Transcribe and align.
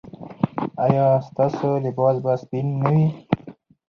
ایا 0.85 1.05
ستاسو 1.27 1.69
لباس 1.85 2.15
به 2.23 2.31
سپین 2.41 2.67
نه 2.81 2.87
وي؟ 2.93 3.07